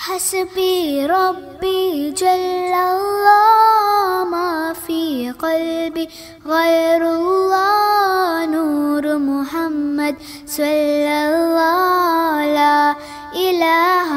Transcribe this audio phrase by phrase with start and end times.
[0.00, 6.08] حسبي ربي جل الله ما في قلبي
[6.46, 10.16] غير الله نور محمد
[10.46, 12.96] صلى الله لا
[13.34, 14.10] إله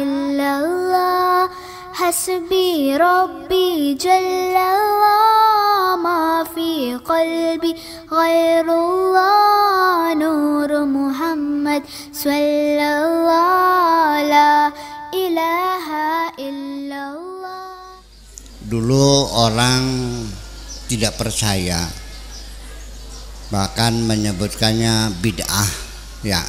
[0.00, 1.48] إلا الله.
[1.92, 7.76] حسبي ربي جل الله ما في قلبي
[8.12, 14.72] غير الله نور محمد صلى الله لا
[15.26, 17.98] ilaha illallah.
[18.68, 19.82] Dulu orang
[20.86, 21.88] tidak percaya
[23.48, 25.70] bahkan menyebutkannya bid'ah
[26.22, 26.42] ya.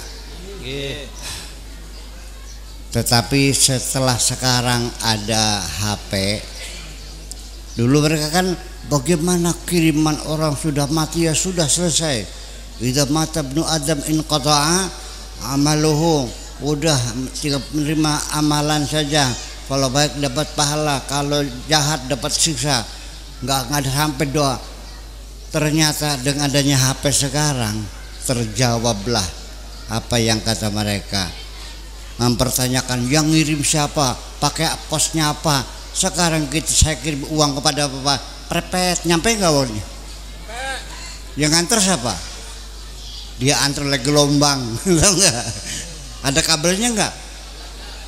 [2.89, 6.41] Tetapi setelah sekarang ada HP
[7.77, 8.57] dulu mereka kan
[8.91, 11.29] bagaimana kiriman orang sudah mati?
[11.29, 12.25] Ya sudah selesai.
[12.79, 14.89] Idza mata adam in qata'a
[15.53, 16.27] amaluhu
[16.63, 16.99] udah
[17.37, 19.27] tinggal menerima amalan saja.
[19.69, 22.81] Kalau baik dapat pahala kalau jahat dapat siksa.
[23.45, 24.57] Nggak nggak ada sampai doa.
[25.49, 27.77] Ternyata dengan adanya HP sekarang
[28.25, 29.25] terjawablah
[29.89, 31.29] apa yang kata mereka.
[32.19, 34.17] Mempertanyakan yang ngirim siapa?
[34.43, 35.63] Pakai posnya apa?
[35.95, 38.19] Sekarang kita saya kirim uang kepada bapak.
[38.49, 39.99] Prepet nyampe nggak uangnya
[41.39, 42.11] yang antar siapa?
[43.39, 44.59] Dia antar lagi gelombang
[44.99, 45.45] tahu nggak
[46.25, 47.13] ada kabelnya nggak?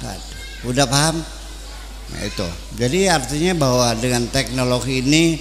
[0.02, 0.36] Nggak ada.
[0.67, 1.17] udah paham?
[2.12, 2.48] Nah, itu.
[2.76, 5.40] Jadi artinya bahwa dengan teknologi ini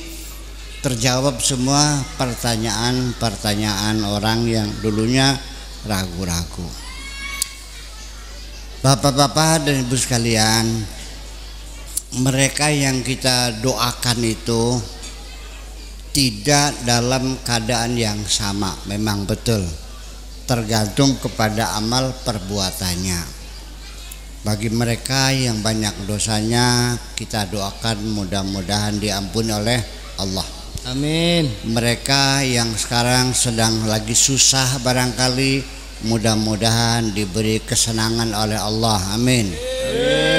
[0.81, 5.37] terjawab semua pertanyaan-pertanyaan orang yang dulunya
[5.85, 6.65] ragu-ragu.
[8.81, 10.65] Bapak-bapak dan ibu sekalian,
[12.25, 14.81] mereka yang kita doakan itu
[16.17, 19.63] tidak dalam keadaan yang sama, memang betul.
[20.51, 23.39] Tergantung kepada amal perbuatannya.
[24.43, 29.79] Bagi mereka yang banyak dosanya, kita doakan mudah-mudahan diampuni oleh
[30.19, 30.49] Allah.
[30.91, 31.47] Amin.
[31.71, 39.53] Mereka yang sekarang sedang lagi susah barangkali mudah-mudahan diberi kesenangan oleh Allah amin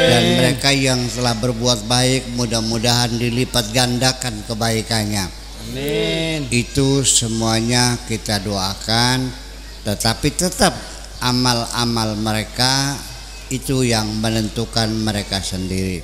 [0.10, 5.30] dan mereka yang telah berbuat baik mudah-mudahan dilipat gandakan kebaikannya
[5.70, 6.50] Amin.
[6.50, 9.30] itu semuanya kita doakan
[9.82, 10.74] tetapi tetap
[11.22, 12.94] amal-amal mereka
[13.50, 16.02] itu yang menentukan mereka sendiri.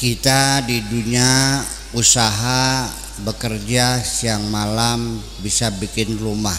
[0.00, 1.60] Kita di dunia
[1.92, 2.88] usaha
[3.20, 6.56] bekerja siang malam bisa bikin rumah.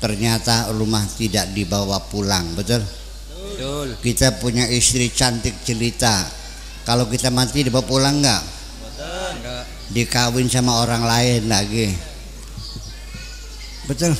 [0.00, 2.80] Ternyata rumah tidak dibawa pulang betul?
[3.60, 3.92] Betul.
[4.00, 6.24] kita punya istri cantik jelita.
[6.88, 8.42] Kalau kita mati dibawa pulang nggak?
[9.36, 9.64] Enggak.
[9.92, 12.09] dikawin sama orang lain lagi
[13.90, 14.14] betul.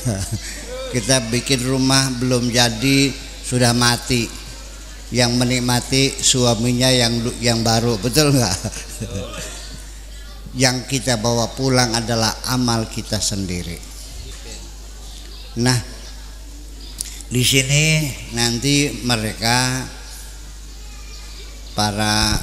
[0.93, 3.15] Kita bikin rumah belum jadi
[3.47, 4.27] sudah mati.
[5.11, 8.57] Yang menikmati suaminya yang yang baru betul nggak?
[10.63, 13.79] Yang kita bawa pulang adalah amal kita sendiri.
[15.63, 15.79] Nah,
[17.31, 19.87] di sini nanti mereka
[21.71, 22.35] para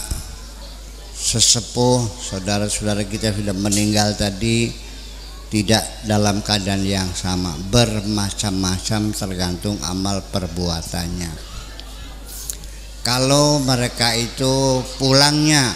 [1.13, 4.88] sesepuh saudara-saudara kita sudah meninggal tadi
[5.49, 7.57] tidak dalam keadaan yang sama.
[7.73, 11.33] Bermacam-macam tergantung amal perbuatannya.
[13.05, 15.73] Kalau mereka itu pulangnya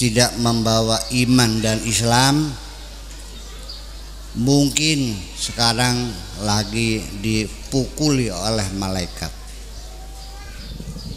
[0.00, 2.48] tidak membawa iman dan Islam
[4.34, 6.10] mungkin sekarang
[6.42, 9.30] lagi dipukuli oleh malaikat.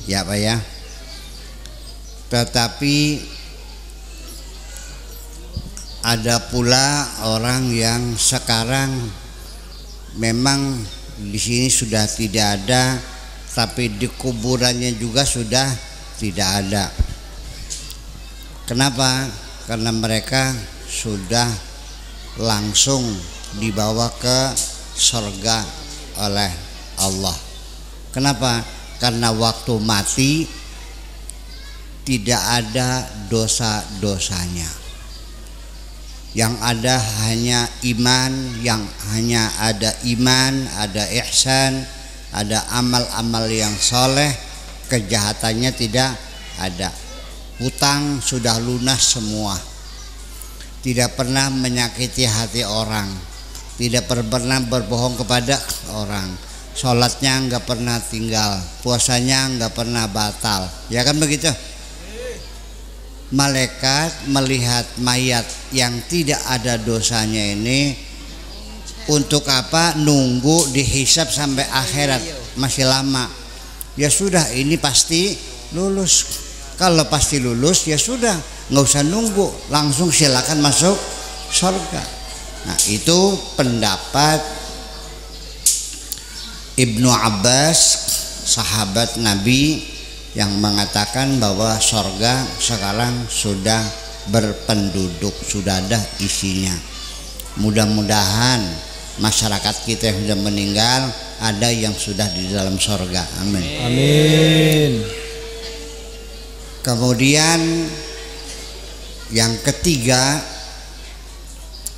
[0.05, 0.59] Ya Pak ya.
[2.27, 2.95] Tetapi
[6.05, 8.93] ada pula orang yang sekarang
[10.17, 10.77] memang
[11.17, 12.97] di sini sudah tidak ada
[13.53, 15.65] tapi di kuburannya juga sudah
[16.21, 16.93] tidak ada
[18.69, 19.25] kenapa
[19.65, 20.53] karena mereka
[20.87, 21.49] sudah
[22.37, 23.03] langsung
[23.57, 24.53] dibawa ke
[24.97, 25.65] surga
[26.21, 26.51] oleh
[27.01, 27.37] Allah.
[28.13, 28.61] Kenapa?
[28.97, 30.49] Karena waktu mati
[32.01, 34.76] tidak ada dosa-dosanya.
[36.35, 36.95] Yang ada
[37.27, 38.83] hanya iman, yang
[39.15, 41.87] hanya ada iman, ada ihsan,
[42.35, 44.29] ada amal-amal yang soleh,
[44.91, 46.11] kejahatannya tidak
[46.59, 46.91] ada.
[47.57, 49.55] Hutang sudah lunas semua.
[50.83, 53.09] Tidak pernah menyakiti hati orang.
[53.77, 55.57] Tidak pernah berbohong kepada
[55.97, 56.37] orang.
[56.77, 58.61] Sholatnya nggak pernah tinggal.
[58.85, 60.69] Puasanya nggak pernah batal.
[60.93, 61.49] Ya kan begitu
[63.31, 65.43] malaikat melihat mayat
[65.75, 67.95] yang tidak ada dosanya ini
[69.07, 69.95] untuk apa?
[69.99, 72.21] Nunggu dihisap sampai akhirat.
[72.59, 73.27] Masih lama.
[73.95, 75.35] Ya sudah ini pasti
[75.75, 76.45] lulus.
[76.77, 78.35] Kalau pasti lulus ya sudah.
[78.71, 79.47] Nggak usah nunggu.
[79.71, 80.95] Langsung silakan masuk
[81.51, 82.03] surga.
[82.67, 83.19] Nah itu
[83.55, 84.43] pendapat
[86.77, 87.79] Ibnu Abbas
[88.43, 89.96] sahabat Nabi
[90.37, 93.81] yang mengatakan bahwa sorga sekarang sudah
[94.29, 96.77] berpenduduk sudah ada isinya.
[97.57, 98.61] Mudah-mudahan
[99.17, 101.01] masyarakat kita yang sudah meninggal
[101.41, 103.25] ada yang sudah di dalam sorga.
[103.41, 103.65] Amin.
[103.81, 104.93] Amin.
[106.85, 107.89] kemudian
[109.33, 110.37] yang ketiga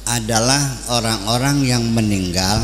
[0.07, 0.63] adalah
[0.95, 2.63] orang-orang yang meninggal.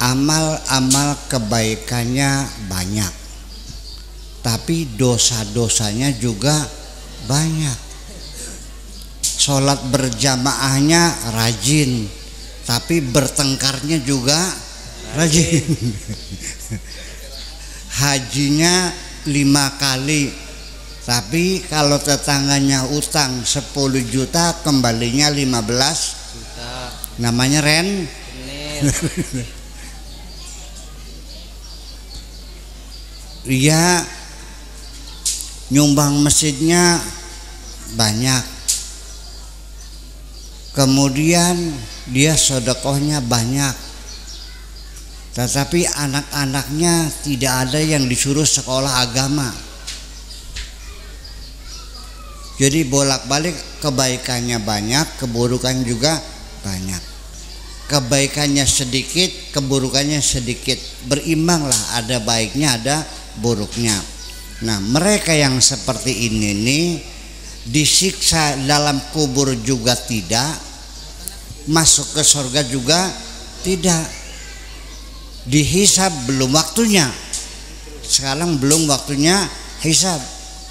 [0.00, 3.19] Amal-amal kebaikannya banyak
[4.40, 6.54] tapi dosa-dosanya juga
[7.28, 7.78] banyak
[9.22, 12.08] sholat berjamaahnya rajin
[12.64, 14.38] tapi bertengkarnya juga
[15.16, 15.64] rajin
[18.00, 18.92] hajinya
[19.28, 20.50] lima kali
[21.10, 23.74] tapi kalau tetangganya utang 10
[24.14, 26.70] juta kembalinya 15 Juta.
[27.18, 28.06] namanya ren.
[33.42, 34.06] Dia
[35.70, 36.98] nyumbang masjidnya
[37.94, 38.44] banyak.
[40.74, 41.74] Kemudian
[42.10, 43.74] dia sodokohnya banyak.
[45.30, 49.50] Tetapi anak-anaknya tidak ada yang disuruh sekolah agama.
[52.60, 56.20] Jadi bolak-balik kebaikannya banyak, keburukan juga
[56.60, 57.02] banyak.
[57.88, 60.76] Kebaikannya sedikit, keburukannya sedikit.
[61.08, 63.02] Berimbanglah, ada baiknya, ada
[63.40, 63.96] buruknya.
[64.60, 66.86] Nah, mereka yang seperti ini nih
[67.64, 70.52] disiksa dalam kubur juga tidak,
[71.64, 73.08] masuk ke surga juga
[73.64, 74.04] tidak.
[75.48, 77.08] Dihisab belum waktunya.
[78.04, 79.48] Sekarang belum waktunya
[79.80, 80.20] hisab.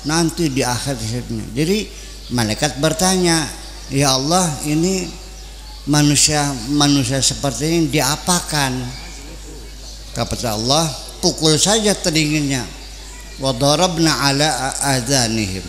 [0.06, 1.46] Nanti di akhir hisabnya.
[1.58, 1.90] Jadi
[2.30, 3.50] malaikat bertanya,
[3.90, 5.10] "Ya Allah, ini
[5.90, 8.86] manusia manusia seperti ini diapakan?"
[10.14, 10.86] Kata Allah,
[11.26, 12.79] pukul saja telinganya
[13.40, 15.64] wadarabna ala adhanihim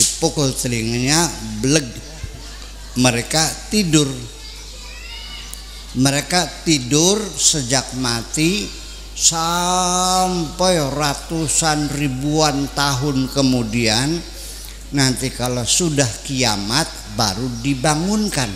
[0.00, 1.28] dipukul telinganya
[1.60, 1.86] beleg.
[2.96, 4.08] Mereka tidur.
[5.90, 8.66] Mereka tidur sejak mati
[9.14, 14.16] sampai ratusan ribuan tahun kemudian.
[14.90, 18.50] Nanti kalau sudah kiamat baru dibangunkan.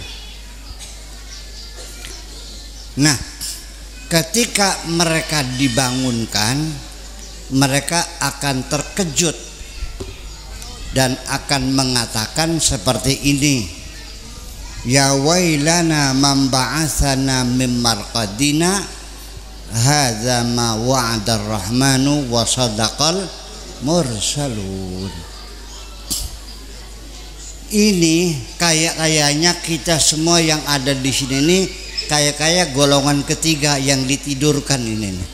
[2.99, 3.19] Nah
[4.11, 6.58] ketika mereka dibangunkan
[7.52, 9.37] mereka akan terkejut
[10.94, 13.85] dan akan mengatakan seperti ini
[14.85, 18.85] Ya wailana man ba'athana min marqadina
[19.73, 23.17] hadza ma wa'ada rahmanu wa sadaqal
[23.81, 25.08] mursalun
[27.73, 31.58] ini kayak-kayaknya kita semua yang ada di sini ini
[32.06, 35.29] kayak-kayak golongan ketiga yang ditidurkan ini nih.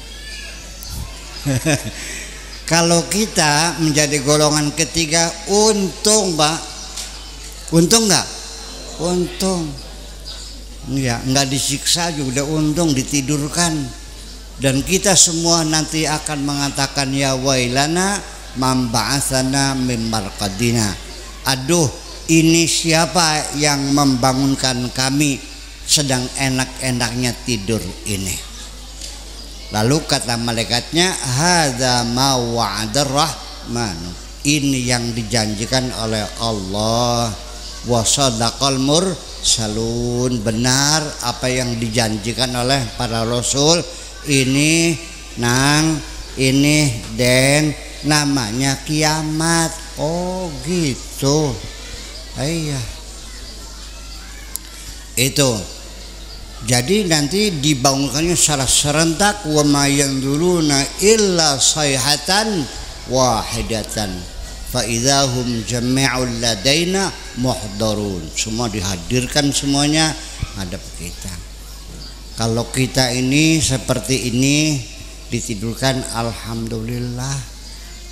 [2.70, 6.58] Kalau kita menjadi golongan ketiga untung, Pak.
[7.74, 8.26] Untung nggak?
[9.02, 9.66] Untung.
[10.94, 13.74] Ya, nggak disiksa juga udah untung ditidurkan.
[14.60, 18.20] Dan kita semua nanti akan mengatakan ya wailana
[18.60, 20.92] mamba'atsana mim marqadina.
[21.48, 21.88] Aduh,
[22.28, 25.40] ini siapa yang membangunkan kami
[25.88, 28.49] sedang enak-enaknya tidur ini.
[29.70, 34.10] Lalu kata malaikatnya, "Hadza ma wa'adar rahmanu."
[34.42, 37.30] Ini yang dijanjikan oleh Allah.
[37.86, 40.42] Wa sadaqal mursalun.
[40.42, 43.78] Benar apa yang dijanjikan oleh para rasul.
[44.26, 44.96] Ini
[45.38, 46.00] nang,
[46.34, 47.70] ini den
[48.08, 49.70] namanya kiamat.
[50.00, 51.52] Oh, gitu.
[52.40, 52.80] Iya.
[55.20, 55.79] Itu
[56.60, 62.68] jadi nanti dibangunkannya secara serentak wa ma yanzuruna illa sayhatan
[63.08, 64.12] wahidatan
[64.68, 67.08] fa idahum jami'ul ladaina
[67.40, 68.20] muhdarun.
[68.36, 70.12] Semua dihadirkan semuanya
[70.60, 71.32] hadap kita.
[72.36, 74.76] Kalau kita ini seperti ini
[75.32, 77.56] ditidurkan alhamdulillah.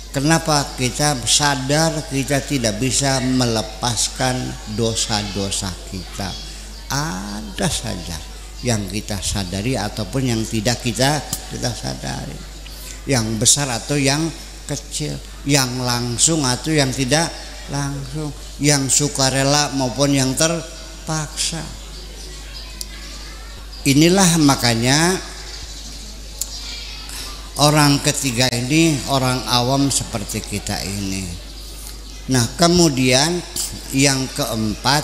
[0.09, 4.41] Kenapa kita sadar kita tidak bisa melepaskan
[4.73, 6.33] dosa-dosa kita?
[6.89, 8.28] Ada saja
[8.65, 12.35] yang kita sadari ataupun yang tidak kita kita sadari
[13.07, 14.27] yang besar atau yang
[14.67, 15.15] kecil
[15.47, 17.31] yang langsung atau yang tidak
[17.71, 21.63] langsung yang sukarela maupun yang terpaksa
[23.87, 25.15] inilah makanya
[27.59, 31.27] orang ketiga ini orang awam seperti kita ini.
[32.31, 33.43] Nah, kemudian
[33.91, 35.03] yang keempat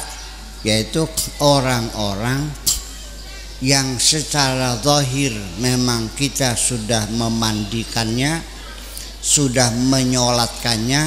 [0.65, 1.05] yaitu
[1.43, 2.49] orang-orang
[3.63, 5.31] yang secara zahir
[5.63, 8.43] memang kita sudah memandikannya,
[9.23, 11.03] sudah menyolatkannya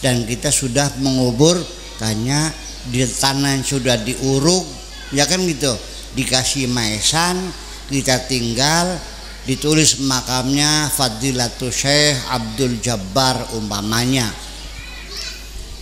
[0.00, 2.40] dan kita sudah menguburkannya
[2.88, 4.64] di tanah yang sudah diuruk,
[5.12, 5.72] ya kan gitu.
[6.12, 7.40] Dikasih maesan,
[7.88, 9.00] kita tinggal
[9.48, 14.28] ditulis makamnya Fadilatul Syekh Abdul Jabbar umpamanya.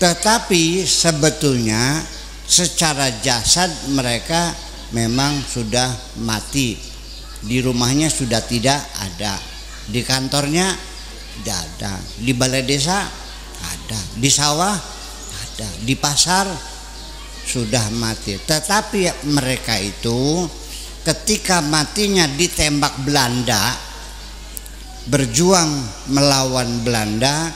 [0.00, 2.00] Tetapi sebetulnya
[2.48, 5.90] secara jasad mereka memang sudah
[6.22, 6.78] mati.
[7.40, 9.40] Di rumahnya sudah tidak ada.
[9.88, 10.68] Di kantornya
[11.40, 11.92] tidak ada.
[12.20, 13.00] Di balai desa
[13.64, 14.00] ada.
[14.18, 14.76] Di sawah
[15.34, 15.68] ada.
[15.82, 16.46] Di pasar
[17.46, 18.36] sudah mati.
[18.36, 20.44] Tetapi mereka itu
[21.00, 23.72] ketika matinya ditembak Belanda
[25.08, 25.70] berjuang
[26.12, 27.48] melawan Belanda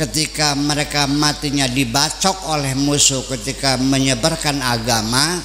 [0.00, 5.42] ketika mereka matinya dibacok oleh musuh ketika menyebarkan agama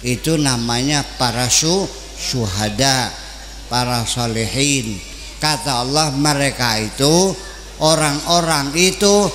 [0.00, 1.84] itu namanya para su
[2.16, 3.12] syuhada
[3.68, 4.96] para solehin.
[5.40, 7.32] Kata Allah mereka itu
[7.80, 9.28] orang-orang itu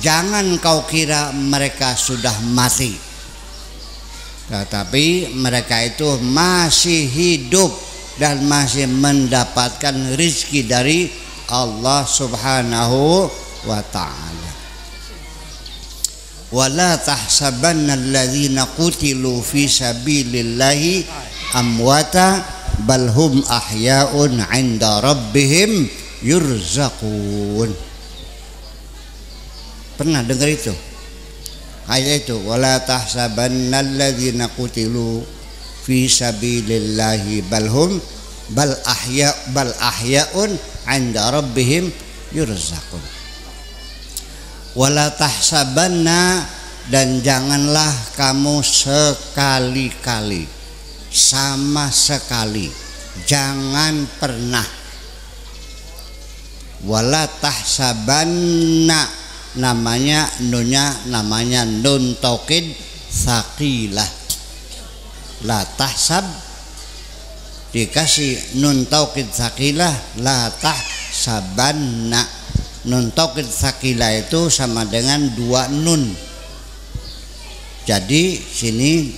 [0.00, 2.96] jangan kau kira mereka sudah mati.
[4.48, 7.72] Tetapi mereka itu masih hidup
[8.16, 11.08] dan masih mendapatkan rizki dari
[11.48, 13.28] Allah subhanahu
[13.64, 14.61] wa ta'ala
[16.52, 21.08] wala tahsabanna alladhina qutilu fi sabilillahi
[21.56, 22.44] amwata
[22.84, 25.88] bal hum ahya'un 'inda rabbihim
[26.20, 27.72] yurzaqun.
[29.96, 30.72] Pernah dengar itu?
[31.88, 35.24] Ayat itu wala tahsabanna alladhina qutilu
[35.82, 37.98] fi sabilillahi bal hum
[38.52, 40.52] bal ahya bal ahyaun
[40.86, 41.88] 'inda rabbihim
[42.36, 43.21] yurzaqun
[44.72, 46.44] wala tahsabanna
[46.88, 50.48] dan janganlah kamu sekali-kali.
[51.12, 52.72] Sama sekali.
[53.28, 54.64] Jangan pernah.
[56.82, 62.72] Wala tahsabanna namanya nunnya namanya nun taukid
[63.12, 64.08] sakilah
[65.44, 66.24] la tahsab
[67.70, 69.92] dikasih nun taukid sakilah
[70.24, 72.41] la tahsabanna
[72.88, 76.10] nun taukid sakilah itu sama dengan dua nun.
[77.82, 79.10] Jadi sini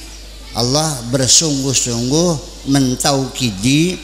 [0.56, 2.30] Allah bersungguh-sungguh
[2.73, 3.99] mentaukidi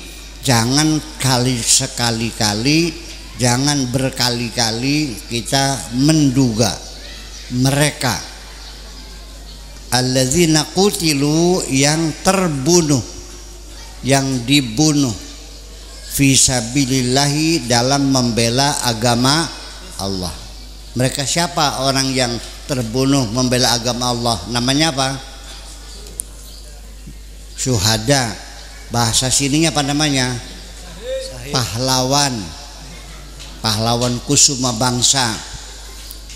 [0.44, 2.92] jangan kali sekali-kali
[3.40, 6.76] jangan berkali-kali kita menduga
[7.56, 8.20] mereka.
[9.90, 13.02] Alladzina qutilu yang terbunuh
[14.06, 15.29] yang dibunuh
[16.14, 19.46] visabilillahi dalam membela agama
[19.98, 20.32] Allah.
[20.98, 22.34] Mereka siapa orang yang
[22.66, 24.38] terbunuh membela agama Allah?
[24.50, 25.08] Namanya apa?
[27.54, 28.34] Syuhada.
[28.90, 30.34] Bahasa sininya apa namanya?
[31.54, 32.34] Pahlawan.
[33.62, 35.30] Pahlawan kusuma bangsa.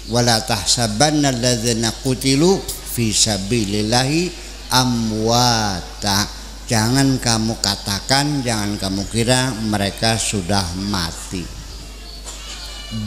[0.06, 2.60] Wala tahsabanna alladzina qutilu
[2.94, 4.30] fi sabilillahi
[4.70, 11.44] amwata jangan kamu katakan jangan kamu kira mereka sudah mati.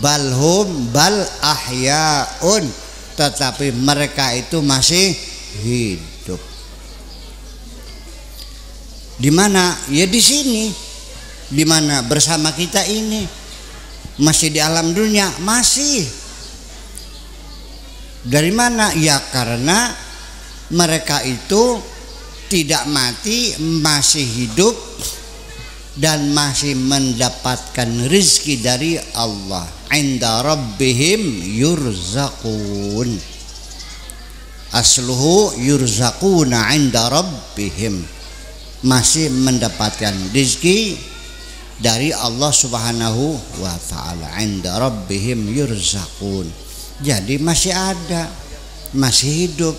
[0.04, 2.68] Balhum bal ahyaun.
[3.18, 5.18] Tetapi mereka itu masih
[5.66, 6.38] hidup.
[9.18, 9.74] Di mana?
[9.90, 10.70] Ya di sini.
[11.50, 12.06] Di mana?
[12.06, 13.26] Bersama kita ini.
[14.22, 15.34] Masih di alam dunia?
[15.42, 16.06] Masih.
[18.22, 18.94] Dari mana?
[18.94, 19.98] Ya karena
[20.70, 21.82] mereka itu
[22.48, 24.75] tidak mati masih hidup
[25.98, 33.18] dan masih mendapatkan rizki dari Allah inda rabbihim yurzakun
[34.72, 38.04] asluhu yurzakuna inda rabbihim
[38.86, 41.00] masih mendapatkan rizki
[41.77, 46.50] dari Allah Subhanahu wa taala inda rabbihim yurzaqun.
[47.01, 48.30] Jadi masih ada,
[48.98, 49.77] masih hidup.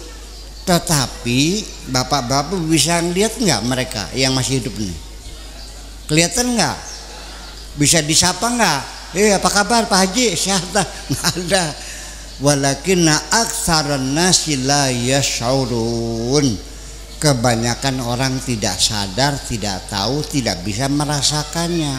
[0.69, 4.93] Tetapi bapak-bapak bisa lihat nggak mereka yang masih hidup ini?
[6.05, 6.77] Kelihatan nggak?
[7.81, 8.81] Bisa disapa nggak?
[9.17, 10.37] Eh apa kabar Pak Haji?
[10.45, 11.65] Sehat Nggak ada.
[12.45, 16.69] Walakinna aktsaran nasi la yash'urun
[17.19, 21.99] kebanyakan orang tidak sadar, tidak tahu, tidak bisa merasakannya.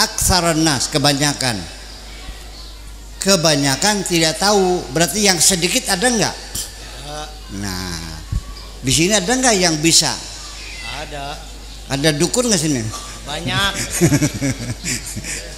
[0.00, 1.60] Aksaronas kebanyakan.
[3.20, 6.36] Kebanyakan tidak tahu, berarti yang sedikit ada enggak?
[7.58, 7.98] Nah,
[8.84, 10.12] di sini ada enggak yang bisa?
[11.02, 11.34] Ada.
[11.90, 12.84] Ada dukun nggak sini?
[13.26, 13.72] Banyak.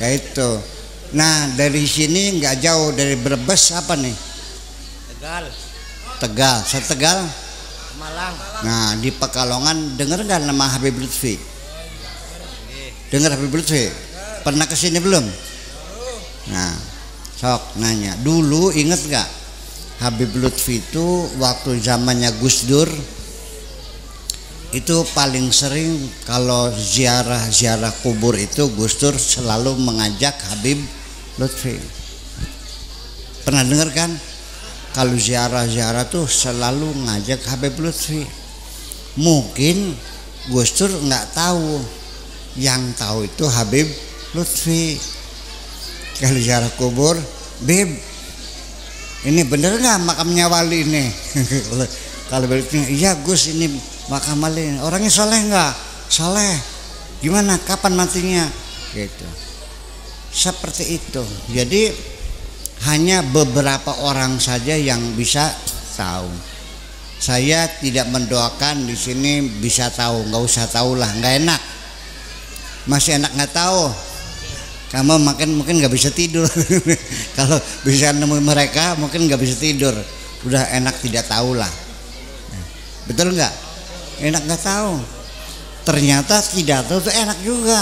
[0.00, 0.50] ya itu
[1.14, 4.16] nah dari sini nggak jauh dari Brebes apa nih
[5.16, 5.44] Tegal.
[6.20, 7.18] Tegal setegal
[7.96, 8.34] Malang.
[8.60, 11.40] nah di Pekalongan denger nggak nama Habib Lutfi
[13.08, 13.88] dengar Habib Lutfi
[14.44, 15.24] pernah ke sini belum
[16.52, 16.74] nah
[17.40, 19.28] sok nanya dulu inget nggak
[19.96, 22.88] Habib Lutfi itu waktu zamannya Gus Dur
[24.76, 25.96] itu paling sering
[26.28, 30.76] kalau ziarah-ziarah kubur itu Gus Dur selalu mengajak Habib
[31.40, 31.80] Lutfi.
[33.46, 34.12] Pernah dengar kan?
[34.92, 38.20] Kalau ziarah-ziarah tuh selalu ngajak Habib Lutfi.
[39.16, 39.96] Mungkin
[40.52, 41.80] Gus Dur nggak tahu.
[42.60, 43.88] Yang tahu itu Habib
[44.36, 45.00] Lutfi.
[46.20, 47.16] Kalau ziarah kubur
[47.64, 47.88] Bib
[49.24, 51.04] ini bener nggak makamnya wali ini?
[52.28, 53.70] Kalau- Lutfi iya Gus ini
[54.10, 55.72] makam wali orangnya soleh nggak?
[56.10, 56.54] Soleh.
[57.22, 57.56] Gimana?
[57.62, 58.44] Kapan matinya?
[58.92, 59.26] Gitu.
[60.34, 61.22] Seperti itu.
[61.54, 61.88] Jadi
[62.90, 65.48] hanya beberapa orang saja yang bisa
[65.96, 66.28] tahu.
[67.16, 70.28] Saya tidak mendoakan di sini bisa tahu.
[70.28, 71.08] Nggak usah tahu lah.
[71.16, 71.60] Nggak enak.
[72.90, 73.90] Masih enak nggak tahu
[74.86, 76.46] kamu makin mungkin nggak bisa tidur.
[77.38, 79.94] Kalau bisa nemuin mereka mungkin nggak bisa tidur.
[80.46, 81.70] Udah enak tidak tahu lah.
[83.10, 83.54] Betul nggak?
[84.22, 84.94] Enak nggak tahu.
[85.82, 87.80] Ternyata tidak tahu itu enak juga.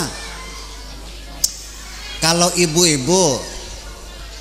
[2.25, 3.37] Kalau ibu-ibu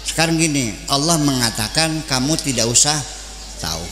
[0.08, 2.96] sekarang gini Allah mengatakan kamu tidak usah
[3.60, 3.84] tahu.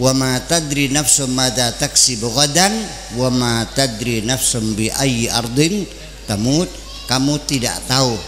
[0.00, 2.72] Wa ma tadri nafsum madza taksibu ghadan
[3.20, 5.84] wa ma tadri nafsum bi ayyi ardin
[6.28, 6.68] tamut
[7.06, 8.18] kamu tidak tahu.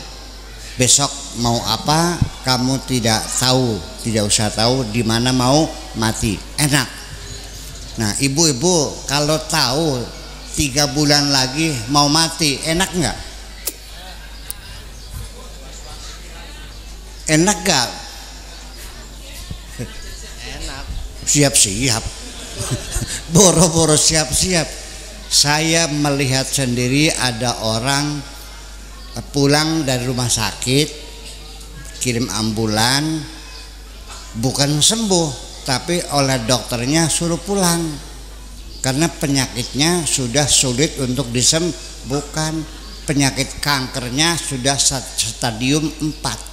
[0.79, 1.11] Besok
[1.43, 3.75] mau apa kamu tidak tahu.
[4.07, 5.67] Tidak usah tahu di mana mau
[5.99, 6.39] mati.
[6.59, 6.89] Enak.
[7.99, 9.99] Nah ibu-ibu kalau tahu
[10.55, 13.19] tiga bulan lagi mau mati enak nggak?
[17.29, 17.89] Enak gak
[20.49, 20.85] Enak.
[21.29, 22.01] siap-siap.
[23.37, 24.65] Boro-boro siap-siap.
[25.29, 28.25] Saya melihat sendiri ada orang
[29.31, 30.89] pulang dari rumah sakit
[31.99, 33.03] kirim ambulan
[34.39, 38.09] bukan sembuh tapi oleh dokternya suruh pulang.
[38.79, 42.57] Karena penyakitnya sudah sulit untuk disembuhkan.
[43.05, 46.49] Penyakit kankernya sudah stadium 4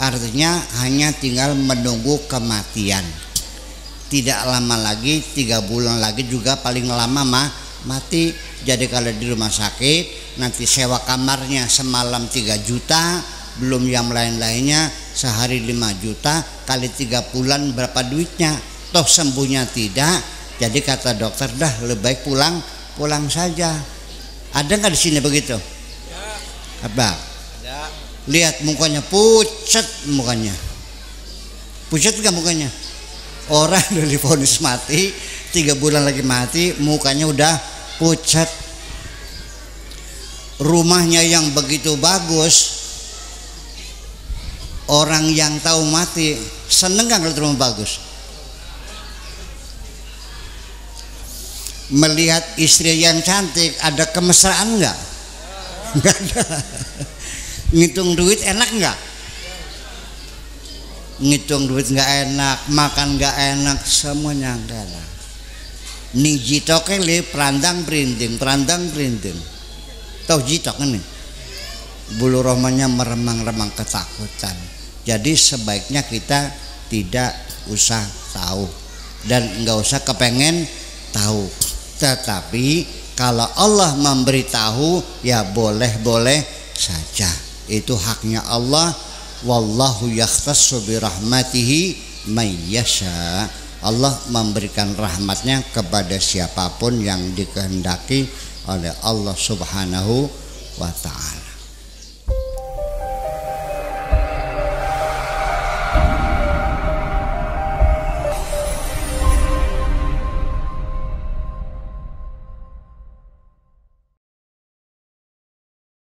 [0.00, 3.06] artinya hanya tinggal menunggu kematian.
[4.10, 7.48] Tidak lama lagi tiga bulan lagi juga paling lama mah
[7.86, 8.34] mati.
[8.66, 13.20] Jadi kalau di rumah sakit nanti sewa kamarnya semalam 3 juta
[13.60, 18.56] belum yang lain-lainnya sehari 5 juta kali tiga bulan berapa duitnya?
[18.90, 20.40] Toh sembuhnya tidak.
[20.56, 22.56] Jadi kata dokter dah lebih baik pulang
[22.96, 23.76] pulang saja.
[24.56, 25.54] Ada nggak di sini begitu?
[26.80, 27.12] Apa?
[27.60, 27.78] Ada.
[28.32, 30.56] lihat mukanya pucat mukanya.
[31.92, 32.68] Pucat nggak mukanya?
[33.52, 35.12] Orang udah divonis mati
[35.50, 37.54] tiga bulan lagi mati mukanya udah
[37.98, 38.46] pucat
[40.60, 42.80] rumahnya yang begitu bagus
[44.92, 46.36] orang yang tahu mati
[46.68, 48.02] seneng nggak kalau rumah bagus?
[51.90, 54.98] Melihat istri yang cantik ada kemesraan nggak?
[55.98, 56.42] Nggak ada
[57.74, 58.98] ngitung duit enak nggak?
[61.24, 65.08] Ngitung duit nggak enak makan nggak enak semuanya nggak enak.
[66.20, 69.59] Nih jitok li perandang perinting perandang perinting
[70.30, 71.02] tahu jitok ini.
[72.22, 74.54] Bulu rohmanya meremang-remang ketakutan.
[75.02, 76.54] Jadi sebaiknya kita
[76.86, 77.34] tidak
[77.66, 78.70] usah tahu.
[79.26, 80.62] Dan nggak usah kepengen
[81.10, 81.50] tahu.
[81.98, 82.86] Tetapi
[83.18, 86.46] kalau Allah memberitahu ya boleh-boleh
[86.78, 87.28] saja.
[87.66, 88.94] Itu haknya Allah.
[89.40, 91.80] Wallahu yakhtassu bi rahmatihi
[92.30, 93.48] may yasha.
[93.80, 98.28] Allah memberikan rahmatnya kepada siapa pun yang dikehendaki
[98.68, 100.28] oleh Allah Subhanahu
[100.80, 101.39] wa taala